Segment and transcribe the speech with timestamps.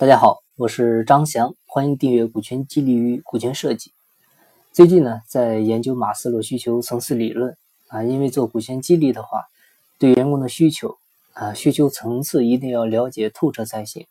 [0.00, 3.90] 大家好，我是张翔，欢迎订阅《股权激励与股权设计》。
[4.72, 7.54] 最近呢，在研究马斯洛需求层次理论
[7.88, 9.44] 啊，因为做股权激励的话，
[9.98, 10.96] 对员工的需求
[11.34, 14.06] 啊，需求层次一定要了解透彻才行。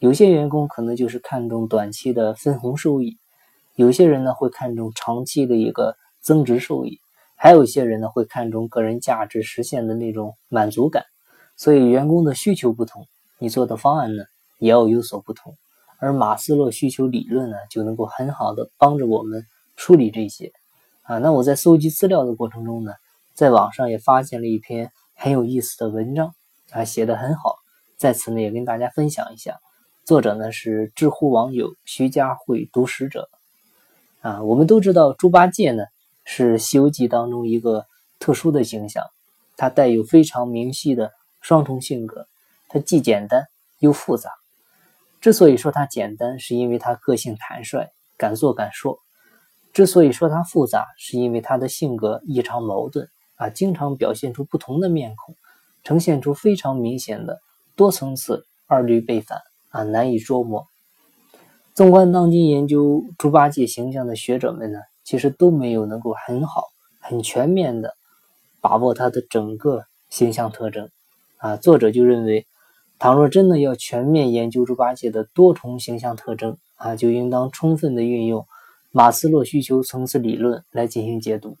[0.00, 3.16] 有些员工可能就是看重短期的分红收益，
[3.76, 6.98] 有些人呢会看重长期的一个增值收益，
[7.36, 11.04] 还有一些人呢会看重个人价值实现的那种满足感。
[11.56, 13.06] 所以，员工的需求不同，
[13.38, 14.24] 你做的方案呢？
[14.62, 15.56] 也要有所不同，
[15.98, 20.52] 而马斯洛需求理论呢，就能够很好的帮着我们梳理这些
[21.02, 21.18] 啊。
[21.18, 22.92] 那我在搜集资料的过程中呢，
[23.34, 26.32] 在网上也发现了一篇很有意思的文章
[26.70, 27.56] 啊，写的很好，
[27.96, 29.58] 在此呢也跟大家分享一下。
[30.04, 33.28] 作者呢是知乎网友徐家慧读史者
[34.20, 34.44] 啊。
[34.44, 35.82] 我们都知道猪八戒呢
[36.24, 37.84] 是《西游记》当中一个
[38.20, 39.04] 特殊的形象，
[39.56, 41.10] 他带有非常明晰的
[41.40, 42.28] 双重性格，
[42.68, 43.48] 他既简单
[43.80, 44.30] 又复杂。
[45.22, 47.86] 之所以说它简单，是因为它个性坦率，
[48.16, 48.98] 敢做敢说；
[49.72, 55.36] 之所以说它复杂，是因为他的性格异常矛盾啊，经常表现出不同的面孔，
[55.84, 57.40] 呈现出非常明显的
[57.76, 59.38] 多层次二律背反
[59.70, 60.66] 啊，难以捉摸。
[61.72, 66.64] 纵观当今研究猪八戒形象的学者们呢，其实都没有能够很好、
[66.98, 67.94] 很全面的
[68.60, 70.90] 把握他的整个形象特征
[71.36, 71.56] 啊。
[71.56, 72.44] 作者就认为。
[73.02, 78.46] 倘若真的要全面研究猪八戒的多重形象特征啊，就应当充分的运用
[78.92, 81.56] 马斯洛需求层次理论来进行解读，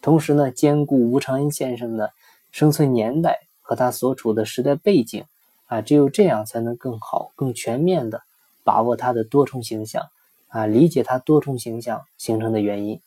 [0.00, 2.10] 同时呢，兼顾吴承恩先生的
[2.52, 5.24] 生存年代和他所处的时代背景
[5.66, 8.22] 啊，只有这样才能更好、更全面的
[8.64, 10.04] 把握他的多重形象
[10.48, 12.98] 啊，理解他多重形象形成的原因。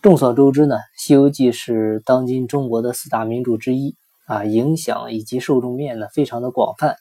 [0.00, 3.96] 众所周知呢，《西游记》是当今中国的四大名著之一。
[4.26, 6.96] 啊，影响以及受众面呢，非常的广泛，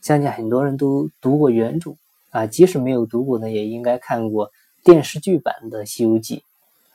[0.00, 1.94] 相信很多人都读过原著
[2.30, 4.50] 啊，即使没有读过呢，也应该看过
[4.82, 6.42] 电视剧版的《西游记》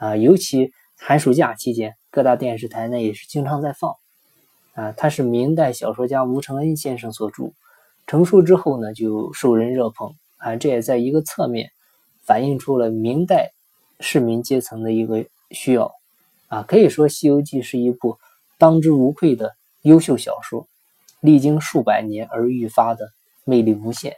[0.06, 3.96] 啊，尤其寒暑假期间，各大电视台呢也是经常在放
[4.74, 4.94] 啊。
[4.98, 7.52] 它是明代小说家吴承恩先生所著，
[8.08, 11.70] 成书之后呢就受人热捧啊，这也在一个侧面
[12.24, 13.52] 反映出了明代
[14.00, 15.94] 市民阶层的一个需要
[16.48, 16.64] 啊。
[16.64, 18.18] 可以说，《西游记》是一部
[18.58, 19.56] 当之无愧的。
[19.88, 20.68] 优秀小说，
[21.22, 23.10] 历经数百年而愈发的
[23.46, 24.18] 魅力无限。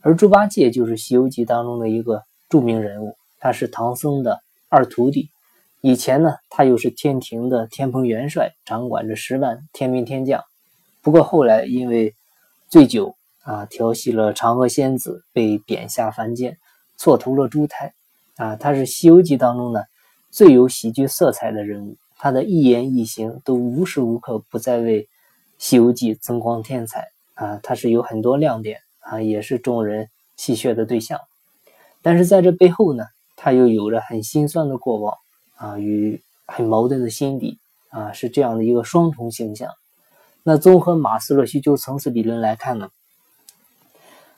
[0.00, 5.28] 而猪八戒就是《西游记》当中的一个著名人物，他是唐僧的二徒弟。
[5.82, 10.42] 以前呢，他又是天庭的天蓬元帅，掌管着十万天兵天将。
[11.02, 12.14] 不过后来因为
[12.70, 16.56] 醉酒啊，调戏了嫦娥仙子，被贬下凡间，
[16.96, 17.92] 错投了猪胎。
[18.36, 19.82] 啊，他是《西游记》当中呢
[20.30, 21.96] 最有喜剧色彩的人物。
[22.24, 25.02] 他的一言一行都无时无刻不在为
[25.58, 27.60] 《西游记》增光添彩啊！
[27.62, 31.20] 他是有很多亮点啊，也是众人戏谑的对象。
[32.00, 33.04] 但是在这背后呢，
[33.36, 35.18] 他又有着很心酸的过往
[35.56, 37.58] 啊，与很矛盾的心底
[37.90, 39.68] 啊，是这样的一个双重形象。
[40.42, 42.88] 那综合马斯洛需求层次理论来看呢，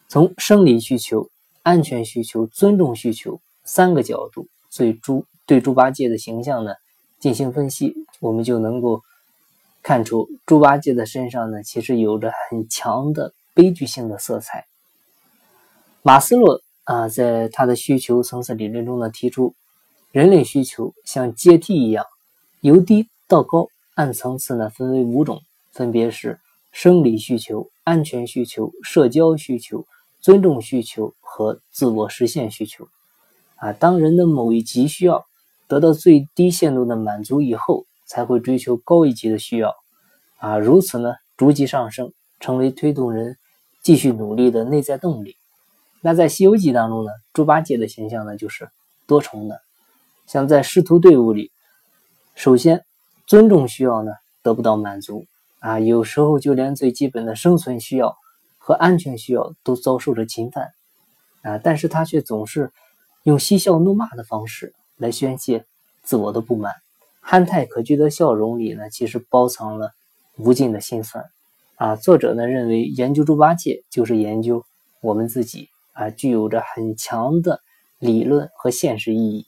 [0.08, 1.30] 从生理需求、
[1.62, 6.72] 安全需求、尊重需求三个角度，对猪对猪八戒的形象呢。
[7.18, 9.02] 进行分析，我们就能够
[9.82, 14.66] 看出猪八戒的身上呢，其实有着很强的悲剧性的色彩。
[16.02, 19.54] 马斯洛啊，在他的需求层次理论中呢，提出
[20.12, 22.04] 人类需求像阶梯一样，
[22.60, 25.40] 由低到高，按层次呢分为五种，
[25.72, 26.38] 分别是
[26.70, 29.86] 生理需求、安全需求、社交需求、
[30.20, 32.86] 尊重需求和自我实现需求。
[33.56, 35.24] 啊，当人的某一级需要。
[35.68, 39.74] 得到最低限度的满足以后，才会追求高一级的需要，
[40.38, 43.36] 啊，如此呢，逐级上升，成为推动人
[43.82, 45.36] 继续努力的内在动力。
[46.00, 48.68] 那在《西游记》当中呢，猪八戒的形象呢就是
[49.08, 49.60] 多重的，
[50.26, 51.50] 像在师徒队伍里，
[52.36, 52.84] 首先
[53.26, 54.12] 尊重需要呢
[54.42, 55.26] 得不到满足，
[55.58, 58.16] 啊，有时候就连最基本的生存需要
[58.58, 60.72] 和安全需要都遭受着侵犯，
[61.42, 62.70] 啊，但是他却总是
[63.24, 64.72] 用嬉笑怒骂的方式。
[64.96, 65.66] 来宣泄
[66.02, 66.74] 自我的不满，
[67.20, 69.92] 憨态可掬的笑容里呢，其实包藏了
[70.36, 71.24] 无尽的心酸。
[71.76, 74.64] 啊，作者呢认为，研究猪八戒就是研究
[75.02, 77.60] 我们自己啊，具有着很强的
[77.98, 79.46] 理论和现实意义。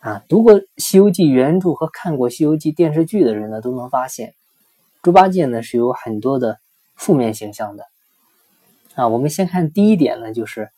[0.00, 4.34] 啊，读过《西游记》原著和看过《西游记》电视剧的人呢，都能发现，
[5.02, 6.58] 猪八戒呢是有很多的
[6.94, 7.84] 负面形象的。
[8.94, 10.70] 啊，我们先看第一点呢，就是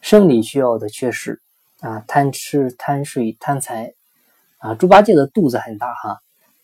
[0.00, 1.40] 生理需要的缺失。
[1.80, 3.94] 啊，贪吃、贪睡、贪财，
[4.58, 6.20] 啊，猪八戒的肚子很大哈，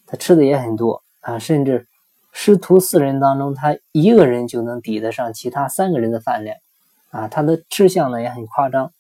[0.07, 1.87] 他吃的也很多啊，甚至
[2.33, 6.59] 师徒四人当中，他一个人就能抵得上其他三个人的饭量
[7.11, 7.29] 啊！
[7.29, 8.93] 他的吃相呢也很夸张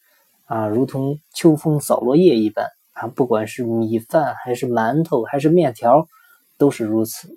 [0.47, 3.07] 啊，如同秋风扫落叶一般啊！
[3.09, 6.09] 不管是米饭还是馒头还是面条，
[6.57, 7.37] 都是如此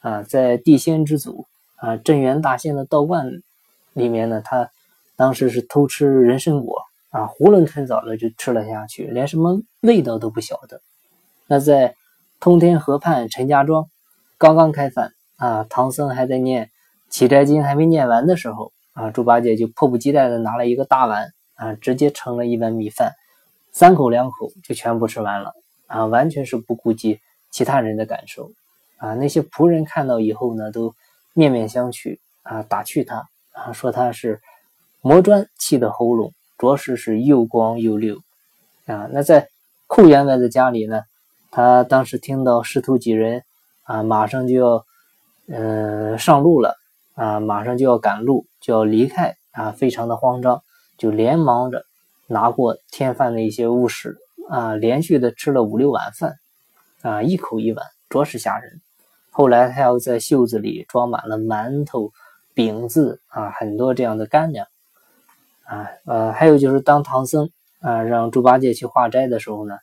[0.00, 0.22] 啊！
[0.22, 3.42] 在地仙之祖啊镇元大仙的道观
[3.94, 4.70] 里面呢，他
[5.16, 10.80] 当时是偷吃人参果啊，囫囵吞枣的就吃了下去，连什么味道都不晓得。
[11.46, 11.94] 那在
[12.40, 13.88] 通天河畔陈家庄
[14.36, 15.12] 刚刚开饭。
[15.38, 16.66] 啊，唐僧还在念
[17.08, 23.12] 《起斋经》，还没念完的时候，啊，猪八戒就迫不及待的拿了一个大碗，啊，直接盛了一碗米饭，
[23.72, 25.52] 三口两口就全部吃完了，
[25.88, 27.18] 啊，完全是不顾及
[27.50, 28.52] 其他人的感受，
[28.98, 30.94] 啊，那些仆人看到以后呢，都
[31.32, 34.40] 面面相觑，啊，打趣他，啊，说他是
[35.00, 36.32] 磨砖气的喉咙，
[36.62, 38.22] 着实是又光又溜，
[38.86, 39.48] 啊，那在
[39.88, 41.02] 寇员外的家里呢，
[41.50, 43.42] 他当时听到师徒几人，
[43.82, 44.86] 啊，马上就要。
[45.48, 46.76] 嗯，上路了
[47.14, 50.62] 啊，马上就要赶路，就要离开啊，非常的慌张，
[50.96, 51.84] 就连忙着
[52.28, 54.16] 拿过添饭的一些物事
[54.48, 56.36] 啊，连续的吃了五六碗饭
[57.02, 58.80] 啊，一口一碗，着实吓人。
[59.32, 62.12] 后来他要在袖子里装满了馒头、
[62.54, 64.68] 饼子啊，很多这样的干粮
[65.72, 67.48] 啊，呃，还有就是当唐僧
[67.80, 69.78] 啊让猪八戒去化斋的时候呢，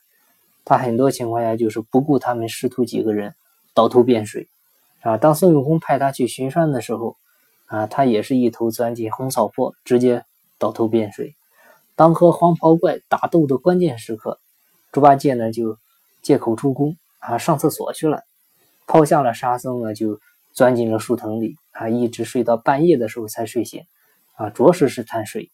[0.64, 3.34] 他很多情况下就是不顾他们师徒几个人，
[3.74, 4.46] 倒头便睡。
[5.00, 7.16] 啊，当孙悟空派他去巡山的时候，
[7.66, 10.24] 啊，他也是一头钻进红草坡，直接
[10.58, 11.34] 倒头便睡。
[11.96, 14.38] 当和黄袍怪打斗的关键时刻，
[14.92, 15.76] 猪八戒呢就
[16.22, 18.22] 借口出宫啊上厕所去了，
[18.86, 20.20] 抛下了沙僧呢就
[20.52, 23.82] 钻进了树藤里啊，一直睡到半夜的时候才睡醒
[24.36, 25.50] 啊，着实是贪睡。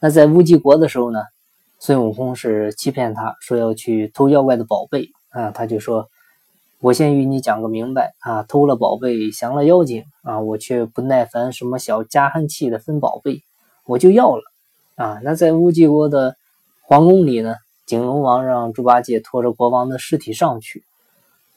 [0.00, 1.20] 那在乌鸡国的时候呢，
[1.78, 6.08] 孙悟空是欺骗他说要去偷妖怪的宝贝啊，他就说。
[6.82, 13.42] 我先与你讲个明白啊，偷了宝贝，降了妖精啊，我却不耐烦什么小家恨气的分宝贝，
[13.84, 14.42] 我就要了
[14.94, 15.20] 啊。
[15.22, 16.36] 那在乌鸡国的
[16.80, 20.82] 皇宫里呢，景龙王让猪八戒拖着国王的尸体上去，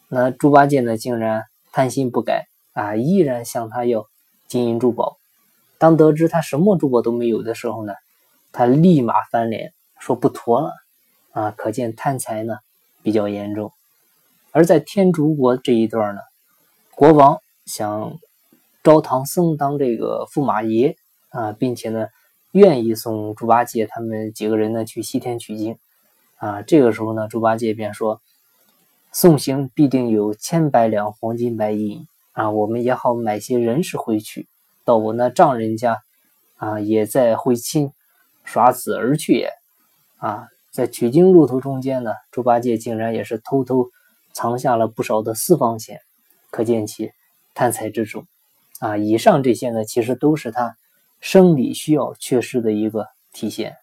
[0.09, 4.05] 那猪八戒呢，竟然贪心不改啊，依然向他要
[4.49, 5.15] 金银珠宝。
[5.77, 7.93] 当得知他什么珠宝都没有的时候呢，
[8.53, 10.71] 他立马翻脸说不妥了
[11.31, 12.59] 啊，可见贪财呢
[13.01, 13.73] 比较严重。
[14.51, 16.21] 而在天竺国这一段呢，
[16.93, 18.19] 国王想
[18.83, 20.95] 招唐僧当这个驸马爷
[21.29, 22.07] 啊，并且呢，
[22.51, 25.79] 愿意送猪八戒他们几个人呢去西天取经
[26.37, 26.61] 啊。
[26.61, 28.21] 这个时候呢，猪八戒便说
[29.11, 34.47] ：“送行必定有千百两黄金白银啊，我们也好买些人食回去，
[34.85, 36.03] 到我那丈人家
[36.57, 37.91] 啊，也在会亲
[38.43, 39.51] 耍子而去也
[40.17, 43.89] 啊。”在取经路途中间呢，猪八戒竟然也是偷偷。
[44.35, 46.01] 藏下了不少的私房钱，
[46.49, 47.11] 可见其
[47.53, 48.25] 贪财之重
[48.79, 48.97] 啊！
[48.97, 50.75] 以上这些呢，其实都是他
[51.21, 53.77] 生理需要缺失的一个体现。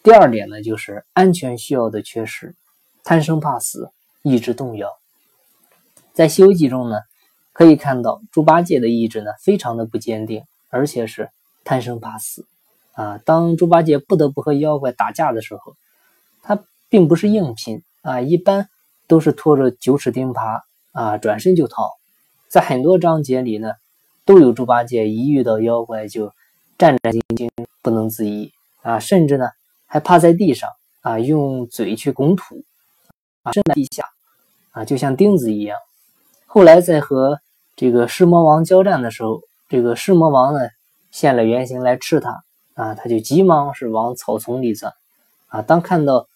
[0.00, 2.54] 第二点呢，就是安全需要的缺失，
[3.02, 3.90] 贪生怕死，
[4.22, 4.96] 意志动摇。
[6.12, 7.00] 在《西游记》中呢，
[7.52, 11.30] 可以看到猪八戒的意志呢，非常的不坚定，而且是
[11.64, 12.46] 贪生怕死
[12.98, 13.18] 啊！
[13.24, 15.76] 当猪八戒不得不和妖怪打架的时候，
[16.42, 16.58] 他
[16.88, 18.68] 并不是硬拼啊，一般。
[19.08, 20.60] 都是拖着九齿钉耙
[20.92, 21.92] 啊，转身就逃。
[22.46, 23.72] 在很多章节里呢，
[24.26, 26.34] 都有猪八戒一遇到妖怪就
[26.76, 27.48] 战战兢兢、
[27.80, 28.52] 不能自已
[28.82, 29.48] 啊，甚至呢
[29.86, 30.68] 还趴在地上
[31.00, 32.62] 啊，用嘴去拱土
[33.44, 34.04] 啊，身在地下
[34.72, 35.78] 啊，就像钉子一样。
[36.44, 37.40] 后来在和
[37.76, 39.40] 这个狮魔王交战的时候，
[39.70, 40.60] 这个狮魔王呢
[41.10, 42.44] 现了原形来吃他
[42.78, 44.94] 啊，他就急忙是往草丛里钻
[45.48, 45.60] 啊。
[45.62, 46.28] 当看到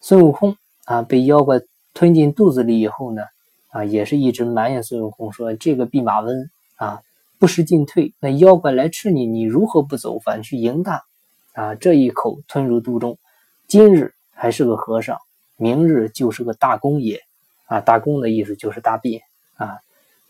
[0.00, 1.60] 孙悟空啊被妖怪。
[1.92, 3.24] 吞进肚子里以后呢，
[3.70, 7.02] 啊，也是一直埋怨孙悟空说：“这个弼马温啊，
[7.40, 11.02] 不识进退，那妖怪来吃你，你如何不走，反去迎他？
[11.52, 13.18] 啊，这一口吞入肚中，
[13.66, 15.18] 今日还是个和尚，
[15.56, 17.20] 明日就是个大公爷。
[17.66, 19.22] 啊，大公的意思就是大便
[19.56, 19.80] 啊，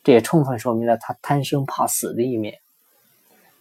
[0.03, 2.59] 这也充分说明了他贪生怕死的一面。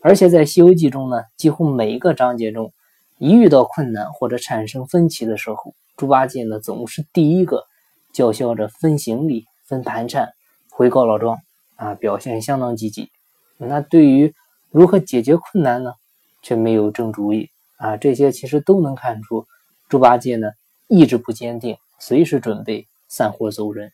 [0.01, 2.73] 而且在《西游记》中呢，几乎每一个章节中，
[3.17, 7.65] 一遇到困难或者产生分歧的时候，猪八戒呢总是第一个。
[8.11, 10.33] 叫嚣着分行李、分盘缠，
[10.71, 11.37] 回高老庄
[11.75, 13.11] 啊，表现相当积极。
[13.57, 14.33] 那对于
[14.71, 15.93] 如何解决困难呢，
[16.41, 17.97] 却没有正主意啊。
[17.97, 19.45] 这些其实都能看出
[19.89, 20.49] 猪八戒呢
[20.87, 23.91] 意志不坚定，随时准备散伙走人。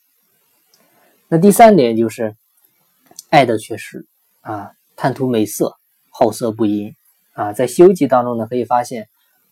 [1.28, 2.38] 那第三点就是
[3.30, 4.08] 爱的缺失
[4.40, 5.76] 啊，贪图美色，
[6.18, 6.96] 好色不淫
[7.34, 7.52] 啊。
[7.52, 9.10] 在《西游记》当中呢，可以发现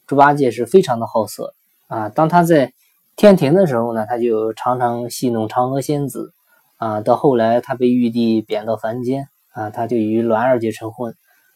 [0.07, 1.53] 猪八戒是非常的好色
[1.87, 2.07] 啊。
[2.07, 2.71] 当他在
[3.17, 6.33] 天庭的时候呢，他就常常戏弄嫦娥仙子，
[6.77, 11.13] 啊，到后来他被玉帝贬到凡间啊，他就与栾二姐成婚。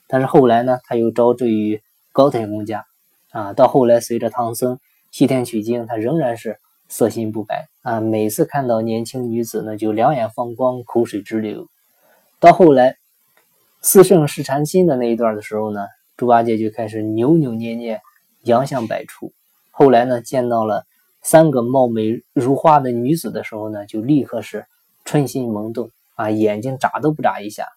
[0.07, 2.85] 但是后来呢，他又招赘于高太公家
[3.31, 3.53] 啊。
[3.53, 4.77] 到后来随着唐僧
[5.11, 6.59] 西天取经，他仍然是
[6.89, 8.01] 色心不改啊。
[8.01, 11.67] 每次看到年轻女子呢，就两眼放光，口水直流。
[12.39, 12.97] 到后来
[13.81, 18.01] 四圣试禅心的那一段的时候呢，猪八戒就开始扭扭捏捏，
[18.41, 19.34] 洋相百出。
[19.72, 20.86] 后来呢，见到了
[21.22, 24.65] 三个貌美如花的女子的时候呢，就立刻是。
[25.05, 27.69] 春心萌动啊，眼睛眨都不眨一下，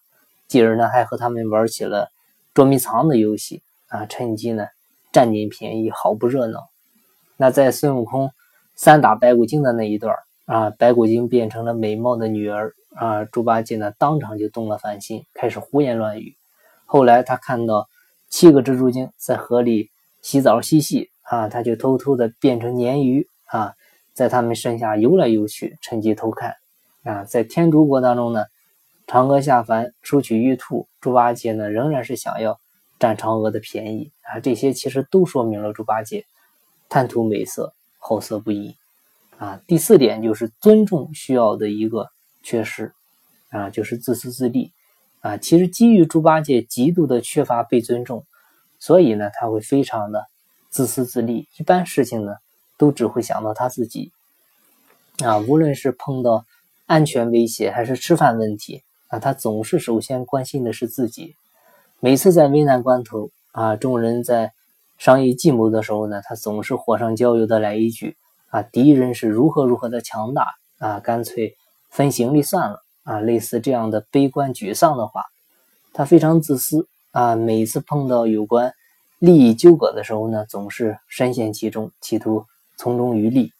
[0.49, 2.11] 继而呢还和他们玩起了
[2.53, 4.67] 捉迷藏的游戏啊，趁机呢
[5.13, 6.67] 占点便宜，好不热闹。
[7.37, 8.31] 那在孙悟空
[8.75, 10.13] 三打白骨精的那一段
[10.51, 16.35] 啊，白骨精变成了美貌的女儿啊，猪八戒呢当场就动了凡心，开始胡言乱语。
[16.85, 17.87] 后来他看到
[18.27, 19.89] 七个蜘蛛精在河里
[20.21, 23.75] 洗澡嬉戏啊，他就偷偷的变成鲶鱼啊，
[24.13, 26.55] 在他们身下游来游去，趁机偷看。
[27.03, 28.43] 啊，在天竺国当中呢，
[29.07, 32.59] 嫦娥下凡收取玉兔，猪八戒呢仍然是想要
[32.99, 34.41] 占嫦娥的便宜啊。
[34.41, 36.25] 这些其实都说明了猪八戒
[36.89, 38.75] 贪图美色，好色不已
[39.41, 39.59] 啊。
[39.65, 42.09] 第四点就是尊重需要的一个
[42.43, 42.93] 缺失
[43.49, 44.71] 啊，就是自私自利
[45.21, 45.37] 啊。
[45.37, 48.23] 其实基于猪八戒极度的缺乏被尊重，
[48.77, 50.27] 所以呢他会非常的
[50.69, 52.35] 自私自利，一般事情呢
[52.77, 54.11] 都只会想到他自己
[55.23, 55.39] 啊。
[55.39, 56.45] 无论是碰到
[56.85, 61.35] 安全威胁还是吃饭问题啊，他总是首先关心的是自己。
[61.99, 64.53] 每次在危难关头啊，众人在
[64.97, 68.17] 商议计谋的时候呢，他总是火上浇油的来一句
[68.51, 71.55] 啊，敌人是如何如何的强大啊，干脆
[71.89, 75.25] 分行李算了啊，类似这样的悲观沮丧的话。
[75.91, 78.71] 他非常自私啊，每次碰到有关
[79.17, 82.45] 利益纠葛的时候呢，总是深陷其中，企图
[82.77, 83.51] 从中渔利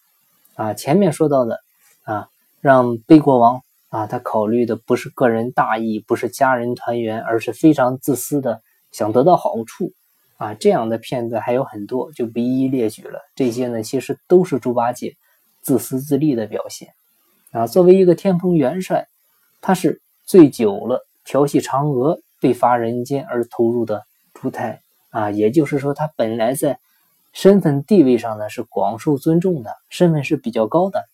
[0.54, 0.76] 啊。
[0.76, 1.60] 前面说到的
[2.04, 2.28] 啊。
[2.64, 9.94] 让悲国王啊，他考虑的不是个人大义，不是家人团圆，而是非常自私的想得到好处
[10.42, 10.56] 啊。
[10.56, 13.20] 这样的片段还有很多，就不一一列举了。
[13.36, 15.16] 这些呢，其实都是猪八戒
[15.62, 16.90] 自私自利的表现
[17.52, 17.68] 啊。
[17.68, 19.08] 作为一个天蓬元帅，
[19.62, 24.82] 他是醉酒了调戏嫦娥，被罚人间而投入的猪胎
[25.12, 25.30] 啊。
[25.30, 26.80] 也就是说，他本来在
[27.32, 31.06] 身份地位上呢是广受尊重的，身份是比较高的。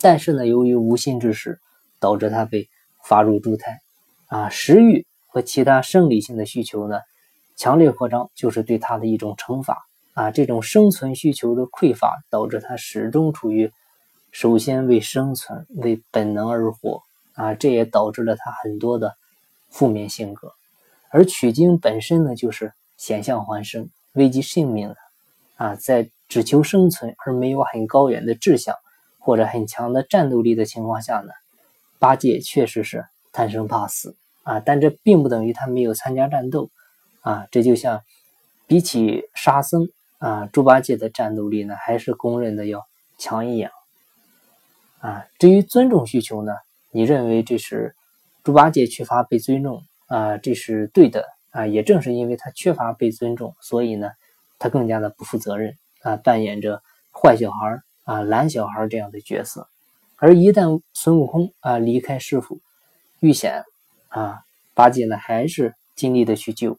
[0.00, 1.60] 但是呢，由于无心之失，
[2.00, 2.68] 导致他被
[3.04, 3.80] 罚入猪胎，
[4.26, 7.00] 啊，食欲和其他生理性的需求呢，
[7.62, 13.70] 强烈扩张，就是对他的一种惩罚，啊，这种生存需求的匮乏，导致他始终处于
[14.32, 17.04] 首先为生存、为本能而活，
[17.34, 19.14] 啊，这也导致了他很多的
[19.70, 20.52] 负面性格。
[21.10, 24.96] 而取经本身呢，就是险象环生、危及性命的，
[25.54, 28.74] 啊，在只求生存而没有很高远的志向。
[29.20, 31.30] 或者很强的战斗力的情况下呢，
[32.00, 36.70] 八戒确实是贪生怕死啊，但这并不等于他没有参加战斗
[37.22, 37.48] 啊。
[37.50, 38.04] 这就像
[38.66, 39.88] 比起沙僧
[40.18, 42.86] 啊，猪八戒的战斗力呢还是公认的要
[43.18, 43.72] 强一样
[45.00, 45.26] 啊。
[45.38, 46.52] 至于尊重需求呢，
[46.90, 47.96] 你认为这是
[48.44, 51.66] 猪八戒缺乏被尊重啊，这是对的啊。
[51.66, 54.10] 也正是因为他缺乏被尊重，所以呢，
[54.58, 59.68] 他更加的不负责任啊，扮演着坏小孩啊，懒小孩这样的角色，
[60.16, 62.60] 而一旦孙悟空啊离开师傅，
[63.20, 63.64] 遇险
[64.08, 64.42] 啊，
[64.74, 66.78] 八戒呢还是尽力的去救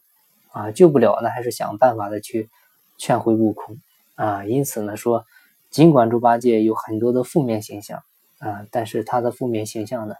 [0.54, 2.48] 啊，救不了呢还是想办法的去
[2.96, 3.76] 劝回悟空
[4.14, 4.44] 啊。
[4.44, 5.26] 因此呢说，
[5.70, 8.02] 尽管猪八戒有很多的负面形象
[8.38, 10.14] 啊，但是他的负面形象呢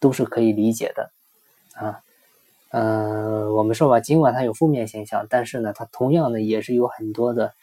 [0.00, 1.10] 都是可以理解的
[1.74, 2.00] 啊。
[2.70, 7.54] 嗯，我们说吧，尽管他有负面形象，但是呢，他同样呢也是有很多的。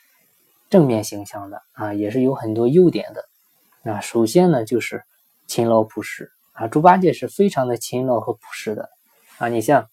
[0.69, 4.01] 正面形象的啊，也是有很多优点的啊。
[4.01, 5.03] 首先呢，就是
[5.45, 6.67] 勤劳朴实啊。
[6.67, 8.89] 猪八戒是非常的勤劳和朴实的
[9.37, 9.49] 啊。
[9.49, 9.87] 你像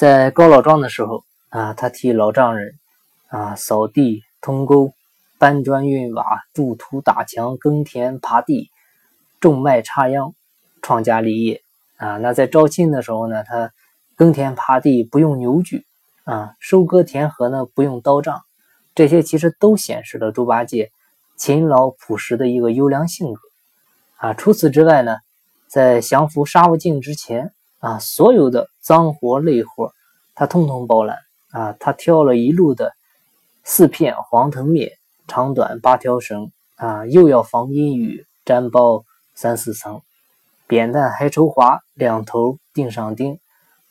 [0.00, 2.72] 在高老庄的时候啊，他替老丈人
[3.28, 4.94] 啊扫地、通沟、
[5.36, 8.70] 搬砖、运瓦、筑土、打墙、耕田、耙地、
[9.40, 10.32] 种麦、插秧，
[10.80, 11.60] 创家立业
[11.98, 12.16] 啊。
[12.16, 13.72] 那在招亲的时候呢，他
[14.16, 15.84] 耕田耙地不用牛具
[16.24, 18.40] 啊，收割田禾呢不用刀杖。
[18.94, 20.92] 这些其实都显示了猪八戒
[21.36, 23.40] 勤劳朴实的一个优良性格
[24.16, 24.32] 啊。
[24.32, 25.18] 除此之外呢，
[25.66, 29.92] 在降服沙悟净之前啊，所有的脏活累活
[30.34, 31.18] 他通通包揽
[31.52, 31.76] 啊。
[31.78, 32.92] 他挑了一路的
[33.62, 34.90] 四片黄藤篾，
[35.28, 39.04] 长短八条绳啊，又要防阴雨，毡包
[39.36, 40.02] 三四层，
[40.66, 43.38] 扁担还愁滑，两头钉上钉，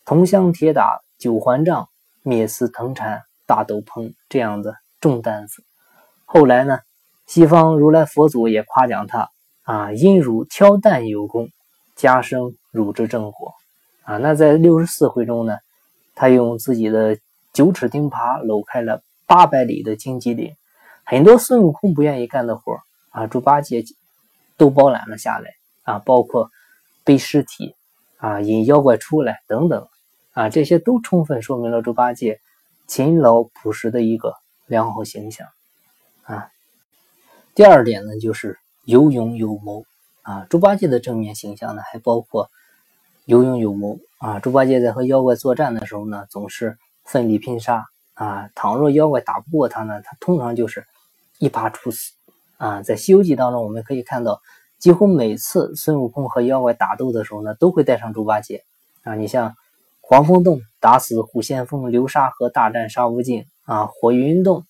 [0.03, 1.87] 铜箱铁打九环杖，
[2.25, 4.75] 篾丝藤缠大斗篷，这样的。
[4.99, 5.63] 重担子，
[6.25, 6.79] 后来呢，
[7.25, 9.29] 西方如来佛祖也夸奖他
[9.63, 11.47] 啊，因汝挑担有功，
[11.95, 13.53] 加生汝之正果。
[14.09, 15.59] 啊，那在六十四回中呢，
[16.15, 17.19] 他用自己的
[17.53, 20.55] 九齿钉耙搂开了八百里的荆棘岭，
[21.03, 22.79] 很多孙悟空不愿意干的活
[23.11, 23.83] 啊，猪八戒
[24.57, 25.51] 都包揽了下来
[25.83, 26.49] 啊，包括
[27.03, 27.75] 背尸体
[28.17, 29.87] 啊、引妖怪出来等等
[30.33, 32.39] 啊，这些都充分说明了猪八戒
[32.87, 34.33] 勤劳朴实的一个
[34.65, 35.47] 良好形象
[36.23, 36.49] 啊。
[37.53, 39.85] 第二点呢，就是有勇有谋
[40.23, 42.49] 啊，猪八戒的正面形象呢，还包括。
[43.29, 44.39] 有勇有谋啊！
[44.39, 48.49] 猪八戒在和妖怪作战的时候呢，总是奋力拼杀啊。
[48.55, 50.83] 倘若妖怪打不过他呢，他通常就是
[51.37, 52.13] 一耙处死
[52.57, 52.81] 啊。
[52.81, 54.41] 在《西游记》当中，我们可以看到，
[54.79, 58.63] 几乎每次孙悟空和妖怪打斗的时候呢，都会带上猪八戒
[59.03, 59.13] 啊。
[59.13, 59.53] 你像
[60.01, 64.65] 黄风洞打死虎先锋，流沙河大战沙悟净啊，火云洞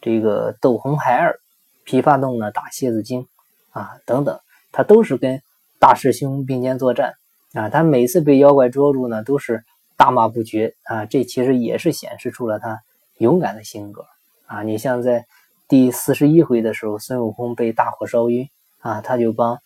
[0.00, 1.40] 这个斗红孩儿，
[1.84, 3.26] 琵琶洞呢打蝎子精
[3.70, 4.38] 啊等等，
[4.70, 5.42] 他都是跟
[5.80, 7.14] 大师兄并肩作战。
[7.54, 9.64] 啊，他每次被妖怪捉住呢，都是
[9.96, 11.06] 大骂不绝啊！
[11.06, 12.82] 这其实也是显示出了他
[13.16, 14.06] 勇敢的性格
[14.46, 14.62] 啊！
[14.62, 15.26] 你像在
[15.66, 18.48] 第四十一回的时候，孙悟空被大火烧晕
[18.80, 19.58] 啊，他就帮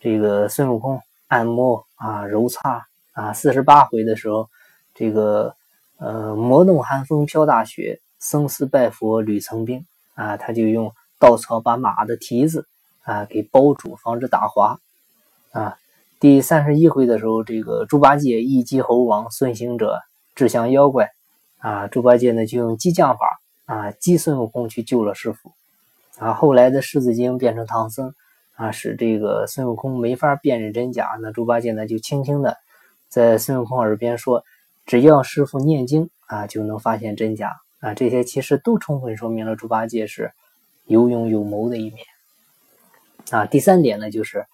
[0.00, 3.32] 这个孙悟空按摩啊、揉擦啊。
[3.32, 4.50] 四十八回的时候，
[4.94, 5.56] 这个
[5.96, 12.66] 呃，魔弄寒风飘大雪，僧思拜佛屡层冰啊，他就用稻草把马的蹄子
[13.02, 14.78] 啊给包住，防止打滑
[15.52, 15.78] 啊。
[16.24, 20.00] 第三十一回的时候，这个猪八戒一击猴王，孙行者
[20.34, 21.10] 掷降妖怪，
[21.58, 25.52] 啊，猪八戒呢就用激将法啊激孙悟空去救了师傅，
[26.18, 28.14] 啊，后来的狮子精变成唐僧，
[28.54, 32.56] 啊，使这个孙悟空没法辨认真假，那猪八戒呢就轻轻的
[33.10, 34.44] 在孙悟空耳边说，
[34.86, 40.32] 只要师傅念经啊，就能发现真假，啊，这些其实都充分说明了猪八戒是
[40.86, 42.06] 有勇有谋的一面，
[43.28, 44.46] 啊，第三点呢就是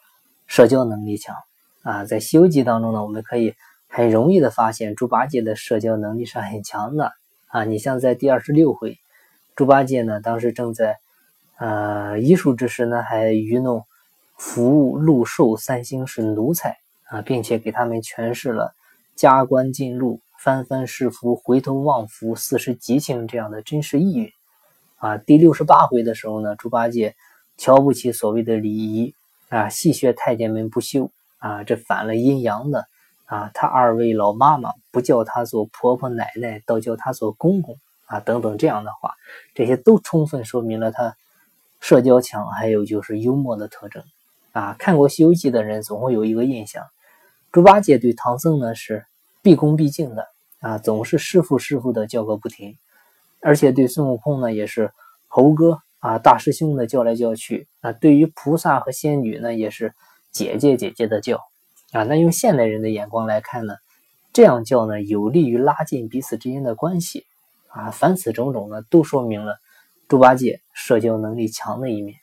[0.49, 1.37] 社交能力强。
[1.83, 3.55] 啊，在《西游记》当中呢，我们可以
[3.89, 7.13] 很容易的发现猪八戒的社交能力是很强的
[7.47, 7.65] 啊。
[7.65, 8.99] 你像在第二十六回，
[9.57, 10.99] 猪八戒呢当时正在
[11.59, 13.85] 呃医术之时呢，还愚弄
[14.37, 16.77] 福、禄、寿三星是奴才
[17.09, 18.75] 啊，并且给他们诠释了
[19.17, 24.31] 加官进禄、翻番是福、回头望福、四时吉庆这样的真实意蕴
[24.97, 25.17] 啊。
[25.17, 27.17] 第六十八回的时候呢，猪八戒
[27.57, 29.15] 瞧不起所谓的礼仪
[29.49, 31.11] 啊，戏谑太监们不修。
[31.41, 32.87] 啊，这反了阴阳的
[33.25, 33.51] 啊！
[33.55, 38.21] 他二位老妈妈不叫他做婆婆奶奶，倒叫他做公公啊！
[38.21, 39.15] 等等这样的话，
[39.55, 41.17] 这些都充分说明了他
[41.81, 44.05] 社交强，还有就是幽默的特征
[44.53, 44.77] 啊！
[44.79, 46.85] 看过《西游记》的人总会有一个印象，
[47.51, 49.07] 猪八戒对唐僧呢是
[49.41, 50.29] 毕恭毕敬的
[50.61, 52.77] 啊，总是师傅师傅的叫个不停，
[53.41, 54.93] 而且对孙悟空呢也是
[55.27, 57.93] 猴哥啊、大师兄的叫来叫去啊。
[57.93, 59.95] 对于菩萨和仙女呢也是。
[60.33, 61.41] 姐姐姐姐的叫
[61.93, 63.75] 啊，那用现代人的眼光来看呢，
[64.33, 67.27] 这样叫呢有利于拉近彼此之间的关系
[67.69, 67.91] 啊。
[67.91, 69.59] 凡此种种呢，都说明了
[70.09, 72.17] 猪八戒社交能力强的一面。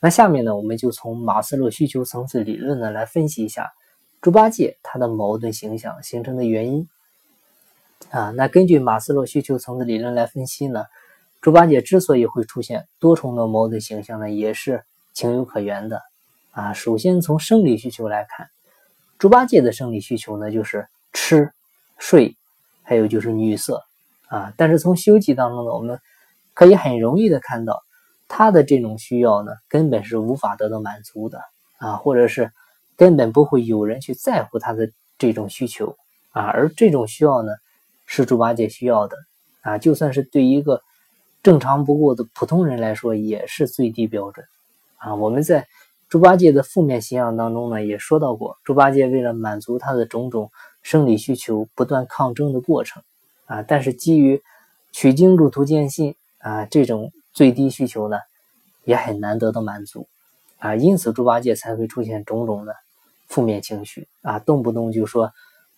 [0.00, 3.72] 那下面呢，我们就从马斯洛需求层次理论呢来分析一下
[4.20, 6.88] 猪八戒他的矛盾形象形成的原因
[8.10, 8.30] 啊。
[8.30, 10.84] 那根据马斯洛需求层次理论来分析呢，
[11.40, 16.00] 猪八戒之所以会出现多重的矛盾形象呢，也是情有可原的。
[16.58, 18.50] 啊，首先从生理需求来看，
[19.16, 21.52] 猪八戒的生理需求呢，就是吃、
[21.98, 22.36] 睡，
[22.82, 23.84] 还有就是女色
[24.26, 24.52] 啊。
[24.56, 26.00] 但是从《西游记》当中呢，我们
[26.54, 27.84] 可以很容易的看到，
[28.26, 31.40] 他的这种需要呢，根本是无法得到满足的
[31.76, 32.50] 啊，或者是
[32.96, 35.96] 根本不会有人去在乎他的这种需求
[36.32, 36.42] 啊。
[36.42, 37.52] 而这种需要呢，
[38.04, 39.16] 是猪八戒需要的
[39.60, 40.82] 啊，就算是对一个
[41.40, 44.44] 正常不过的普通人来说，也是最低标准
[44.96, 45.14] 啊。
[45.14, 45.64] 我们在。
[46.08, 50.50] 猪八戒的负面形象当中呢，也说到过，猪八戒为了满足他的种种
[50.82, 53.02] 生理需求，不断抗争的过程
[53.44, 53.62] 啊。
[53.62, 54.42] 但是基于
[54.90, 58.18] 取经路途艰辛啊，这种最低需求呢，
[58.84, 60.08] 也很难得到满足
[60.58, 60.74] 啊。
[60.76, 62.74] 因此，猪八戒才会出现种种的
[63.26, 65.32] 负面情绪啊，动不动就说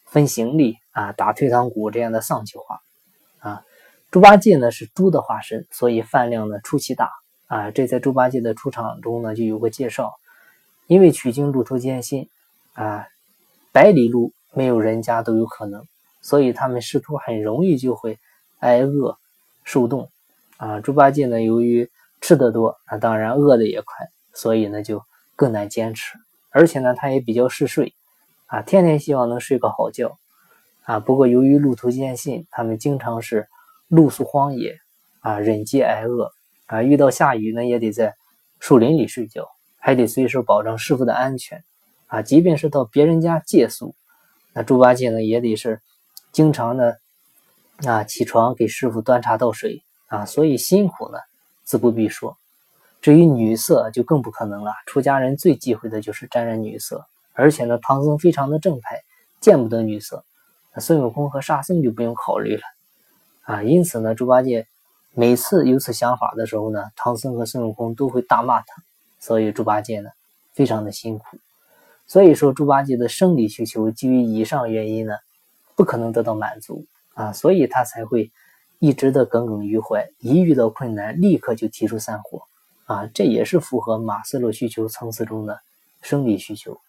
[0.04, 2.80] 分行李啊、打退堂鼓这样的丧气话
[3.40, 3.64] 啊。
[4.12, 7.10] 猪八戒呢是猪的化身，所以饭量呢出奇大
[7.50, 7.70] 啊。
[7.70, 10.14] 这在猪八戒的出场中呢就有个介绍。
[10.86, 12.28] 因为取经路途艰辛，
[12.72, 13.06] 啊，
[13.70, 15.84] 百里路没有人家都有可能，
[16.20, 18.18] 所以他们师徒很容易就会
[18.58, 19.16] 挨饿
[19.62, 20.10] 受冻，
[20.56, 21.88] 啊，猪八戒呢，由于
[22.20, 25.00] 吃的多，啊，当然饿的也快，所以呢就
[25.36, 26.18] 更难坚持，
[26.50, 27.94] 而且呢他也比较嗜睡，
[28.46, 30.18] 啊，天天希望能睡个好觉，
[30.82, 33.46] 啊，不过由于路途艰辛，他们经常是
[33.86, 34.76] 露宿荒野，
[35.20, 36.32] 啊，忍饥挨饿，
[36.70, 38.14] 啊，遇到下雨呢也得在
[38.58, 39.48] 树林里睡觉。
[39.82, 41.64] 还得随时保证师傅的安全
[42.06, 42.20] 啊。
[42.20, 43.94] 即便是到别人家借宿，
[44.52, 45.80] 那猪八戒呢也得是
[46.32, 47.00] 经常的
[47.86, 51.18] 啊起床给师傅端茶倒水啊，所以辛苦呢
[51.64, 52.36] 自不必说。
[53.00, 59.00] 至于女色就更不可能了，出家人最忌讳的就是沾染女色，而且呢唐僧非常的正派，
[59.40, 60.22] 见不得女色。
[60.74, 62.62] 那孙悟空和沙僧就不用考虑了
[63.44, 63.62] 啊。
[63.62, 64.66] 因此呢，猪八戒
[65.12, 68.82] 每次有此想法的时候呢，唐僧和孙悟空都会大骂他，
[69.18, 70.10] 所以猪八戒呢
[70.52, 71.38] 非常的辛苦。
[72.06, 75.16] 所以说，猪八戒的生理需求基于以上原因呢，
[75.76, 78.30] 不可能得到满足啊，所以他才会
[78.78, 82.42] 一直的耿耿于怀，一遇到困难立刻就提出散伙。
[82.86, 85.60] 啊，这也是符合马斯洛需求层次中的
[86.02, 86.80] 生理需求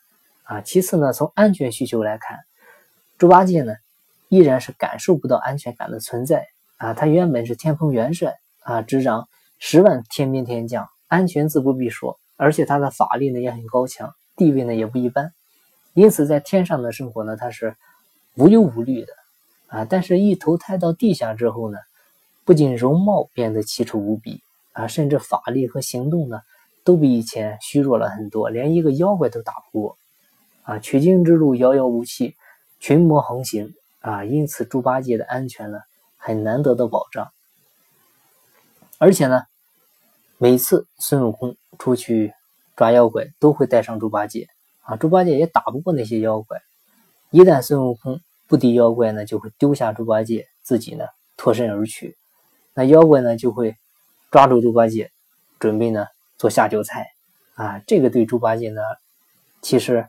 [0.44, 0.62] 啊。
[0.62, 2.40] 其次呢，从安全需求来看，
[3.20, 3.76] 猪八戒呢
[4.28, 6.48] 依然是感受不到安全感的存在
[6.82, 6.94] 啊。
[6.94, 9.28] 他原本是天蓬元帅啊，执掌
[9.60, 15.32] 十万天兵天将，安全自不必说，而且他的法力呢也很高强，地位呢也不一般，
[15.94, 17.76] 因此在天上的生活呢他是
[18.36, 19.14] 无忧无虑的
[19.68, 19.86] 啊。
[19.86, 21.78] 但是，一投胎到地下之后呢，
[22.46, 24.42] 不仅容貌变得奇丑无比。
[24.74, 26.40] 啊，甚至法力和行动呢，
[26.86, 29.98] 都比以前虚弱了很多，连一个妖怪都打不过。
[30.64, 32.38] 啊，取经之路遥遥无期，
[32.80, 35.80] 群魔横行啊，因此猪八戒的安全呢，
[36.22, 37.32] 很难得到保障。
[38.98, 39.44] 而且呢，
[40.38, 42.34] 每次孙悟空出去
[42.76, 44.48] 抓妖怪，都会带上猪八戒
[44.84, 46.62] 啊，猪八戒也打不过那些妖怪。
[47.32, 51.06] 一旦孙悟空不敌妖怪呢，就会丢下猪八戒，自己呢
[51.36, 52.16] 脱身而去。
[52.74, 53.76] 那妖怪呢，就会。
[54.32, 55.12] 抓住猪八戒，
[55.60, 56.08] 准备呢
[56.38, 57.06] 做下酒菜
[57.56, 57.82] 啊！
[57.86, 58.82] 这个对猪八戒呢，
[59.62, 60.08] 其实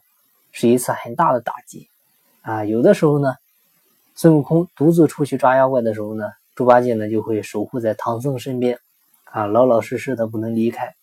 [0.53, 1.89] 是一次很大的打击
[2.43, 2.65] 啊！
[2.65, 3.35] 有的时候呢，
[4.23, 8.79] 孙悟空独自出去抓妖怪的时候呢，猪八戒呢就会守护在唐僧身边
[9.25, 10.95] 啊，老老实实的不能离开。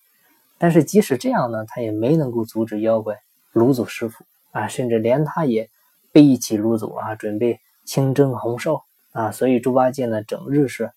[0.58, 3.20] 但是即使这样呢，他也没能够阻止妖怪
[3.54, 5.70] 掳走师傅啊，甚至连他也
[6.14, 9.34] 被一起掳走啊，准备清蒸红烧啊！
[9.34, 10.90] 所以猪八戒呢，整日是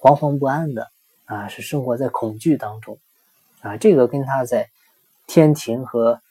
[0.00, 0.88] 惶惶不安的。
[1.26, 2.98] 啊，是生活在恐惧当中，
[3.60, 4.70] 啊，这个跟他在
[5.26, 6.22] 天庭和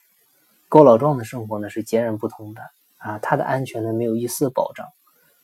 [0.68, 2.64] 高老庄的生活呢是截然不同的
[2.98, 4.88] 啊，他的安全呢没有一丝保障，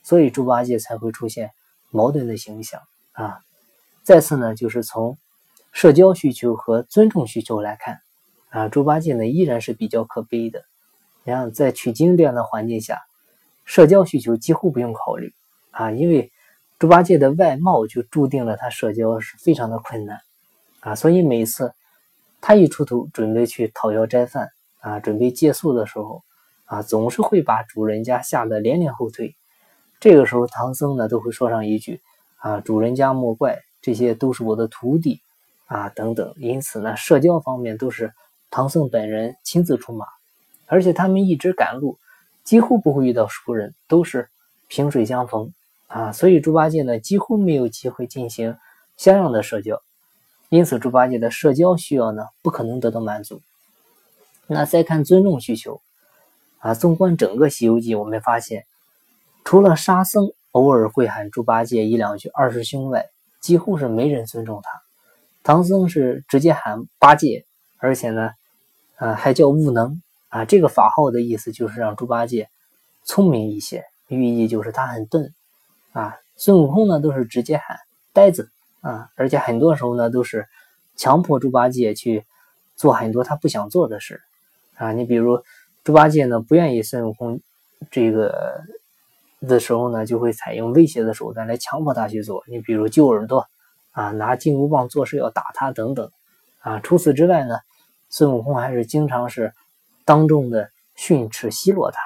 [0.03, 1.51] 所以猪八戒才会出现
[1.89, 2.81] 矛盾的形象
[3.13, 3.39] 啊。
[4.03, 5.17] 再次呢，就是从
[5.71, 8.01] 社交需求和尊重需求来看
[8.49, 10.63] 啊，猪八戒呢依然是比较可悲的。
[11.23, 13.01] 你看，在取经这样的环境下，
[13.65, 15.33] 社交需求几乎不用考虑
[15.71, 16.31] 啊，因为。
[16.79, 20.19] 猪八戒的外貌就注定了他社交是非常的困难
[20.79, 21.75] 啊，所以每次
[22.41, 26.23] 他一出头准备去讨要斋饭啊，准备借宿的时候
[26.65, 29.35] 啊，总是会把主人家吓得连连后退。
[30.01, 32.01] 这个时候，唐僧呢都会说上一句
[32.37, 35.21] 啊：“主人家莫怪，这些都是我的徒弟
[35.67, 38.11] 啊，等等。”因此呢，社交方面都是
[38.49, 40.07] 唐僧本人亲自出马，
[40.65, 41.99] 而且他们一直赶路，
[42.43, 44.27] 几乎不会遇到熟人，都是
[44.67, 45.53] 萍水相逢。
[45.85, 48.57] 啊，所以猪八戒呢几乎没有机会进行
[48.97, 49.83] 像样的社交，
[50.49, 53.41] 因此猪八戒的社交需要呢不可能得到满足。
[54.47, 55.79] 那再看尊重需求，
[56.57, 58.65] 啊，纵观整个《西游记》，我们发现，
[59.43, 64.81] 除了沙僧偶尔会喊猪八戒一两句二师兄外，几乎是没人尊重他。
[65.43, 67.45] 唐僧是直接喊八戒，
[67.77, 68.31] 而且呢，
[68.97, 72.49] 啊还叫悟能啊，这个法号的意思就是让猪八戒
[73.03, 75.33] 聪明一些，寓意就是他很钝。
[75.93, 77.77] 啊，孙悟空呢都是直接喊
[78.13, 78.49] 呆子
[78.81, 80.47] 啊，而且很多时候呢都是
[80.95, 82.23] 强迫猪八戒去
[82.75, 84.21] 做很多他不想做的事
[84.75, 84.93] 啊。
[84.93, 85.43] 你比如
[85.83, 87.41] 猪八戒呢不愿意孙悟空
[87.89, 88.63] 这个
[89.47, 92.43] 的时候呢，就会采用威胁的手段来强迫他去做。
[92.47, 93.47] 你比如揪耳朵
[93.91, 96.11] 啊，拿金箍棒做事要打他等等
[96.59, 96.79] 啊。
[96.79, 97.57] 除此之外呢，
[98.09, 99.53] 孙悟空还是经常是
[100.05, 101.99] 当众的训斥奚落他。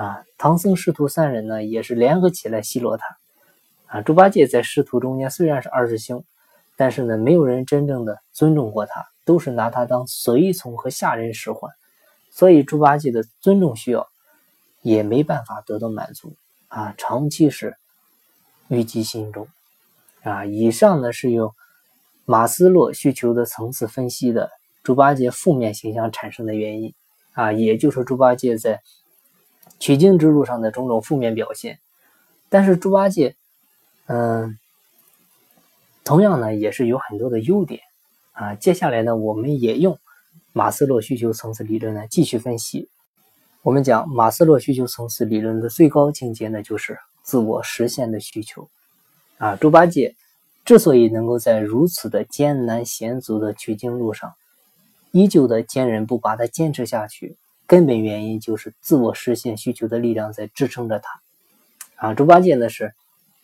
[0.00, 3.04] 啊，唐僧师徒三人呢，也是联合起来奚落他。
[3.86, 6.24] 啊，猪八戒在师徒中间虽然是二师兄，
[6.76, 11.70] 但是呢，没有人真正的尊重过他，都是拿他当随从和下人使唤，
[12.30, 14.08] 所以猪八戒的尊重需要
[14.82, 16.34] 也没办法得到满足。
[16.74, 17.76] 啊，长期是
[18.68, 19.46] 郁积心中。
[20.22, 21.52] 啊，以上呢是用
[22.24, 24.50] 马斯洛需求的层次分析的
[24.82, 26.92] 猪八戒负面形象产生的原因。
[27.34, 28.80] 啊，也就是猪八戒在。
[29.80, 31.78] 取经之路上的种种负面表现，
[32.48, 33.34] 但是猪八戒，
[34.06, 34.56] 嗯，
[36.04, 37.80] 同样呢也是有很多的优点
[38.32, 38.54] 啊。
[38.54, 39.98] 接下来呢，我们也用
[40.52, 42.88] 马斯洛需求层次理论呢继续分析。
[43.64, 48.68] 我们讲马斯洛需求层次理论的最高境界呢，就是自我实现的需求
[49.38, 49.56] 啊。
[49.56, 50.14] 猪八戒
[50.66, 54.34] 之所以能够在如此的艰难险阻的取经路上
[55.12, 61.22] 依旧的坚韧不拔的坚持下去，根本原因就是自我实现需求的力量在支撑着他。
[61.96, 62.92] 啊，猪八戒呢是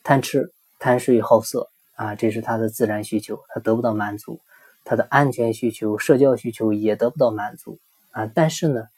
[0.04, 4.38] 贪吃、贪睡、好色啊，这是他的自然需求，他得不到满足，
[4.85, 7.78] 他的安全需求、社交需求也得不到满足
[8.11, 8.26] 啊。
[8.35, 8.88] 但是呢，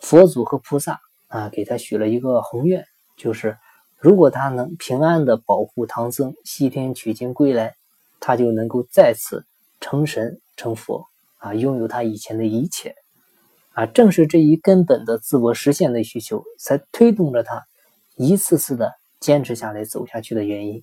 [0.00, 3.56] 佛祖和菩萨啊给他许了一个宏愿，就是
[3.98, 7.74] 如果他能平安的保护唐僧西天取经归来，
[8.20, 9.44] 他就能够再次
[9.80, 11.06] 成神成佛。
[11.36, 12.94] 啊，拥有他以前的一切，
[13.74, 17.66] 啊，正是这一根本的自我实现的需求，才推动着他
[18.16, 20.82] 一次次的坚持下来、走下去的原因。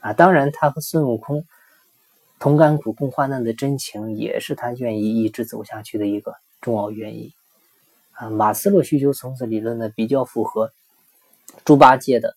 [0.00, 1.46] 啊，当然，他和孙悟空
[2.38, 7.32] 同甘苦、共患难的真情，也是他愿意一直走下去的一个重要原因。
[8.14, 10.72] 啊，马斯洛需求层次理论呢，比较符合
[11.64, 12.36] 猪八戒的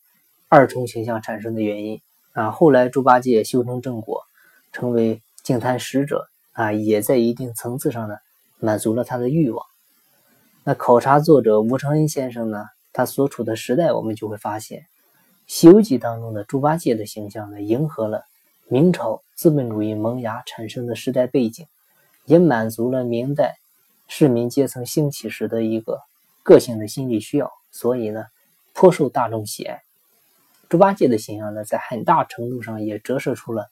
[0.49, 2.01] 二重形象产生的原因。
[2.33, 4.23] 啊，后来猪八戒修成正果，
[4.71, 6.27] 成为净坛使者。
[6.53, 8.17] 啊，也在一定层次上呢，
[8.57, 9.63] 满足了他的欲望。
[10.63, 14.79] 那考察作者吴承恩先生呢，他所处的时代，我们就会发现，
[15.45, 18.25] 《西游记》当中的猪八戒的形象呢，迎合了
[18.67, 21.67] 明朝资本主义萌芽产生的时代背景，
[22.25, 23.59] 也满足了明代
[24.07, 26.01] 市民阶层兴起时的一个
[26.43, 28.25] 个性的心理需要，所以呢，
[28.73, 29.81] 颇受大众喜爱。
[30.69, 33.69] 猪八戒的形象呢，在很大程度上也折射出了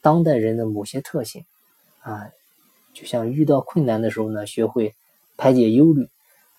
[0.00, 1.44] 当代人的某些特性。
[2.00, 2.30] 啊，
[2.92, 4.94] 就像遇到困难的时候呢，学会
[5.36, 6.08] 排解忧虑，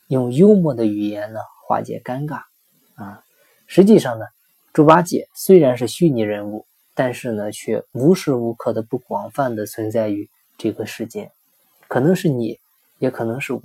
[0.07, 2.41] 用幽默的语言呢化解尴尬。
[2.95, 3.23] 啊，
[3.67, 4.25] 实际上呢，
[4.73, 11.31] 猪八戒虽然是虚拟人物，但是呢，却无时无刻的不广泛的存在于这个世间。
[11.87, 12.59] 可能是你，
[12.99, 13.61] 也可能是我，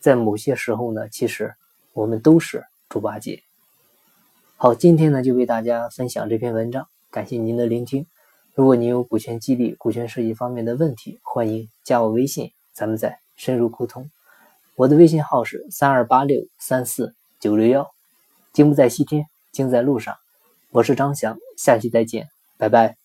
[0.00, 1.54] 在某些时候呢，其实
[1.92, 3.42] 我们都是猪八戒。
[4.56, 8.06] 好，今天呢就为大家分享这篇文章，感谢您的聆听。
[8.54, 14.10] 如果你有股权激励、股权设计方面的问题，欢迎加我微信，咱们再深入沟通。
[14.76, 17.90] 我的微信号是三二八六三四九六幺。
[18.52, 20.16] 金不在西天，金在路上。
[20.70, 22.99] 我是张翔，下期再见，拜拜。